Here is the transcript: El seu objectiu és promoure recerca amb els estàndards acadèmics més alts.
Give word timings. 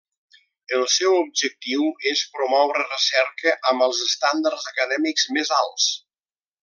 El 0.77 0.85
seu 0.93 1.17
objectiu 1.17 1.83
és 2.13 2.23
promoure 2.37 2.87
recerca 2.87 3.53
amb 3.73 3.87
els 3.89 4.01
estàndards 4.07 4.67
acadèmics 4.73 5.29
més 5.39 5.53
alts. 5.61 5.87